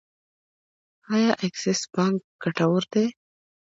[1.13, 3.05] آیا اکسس بانک ګټور دی؟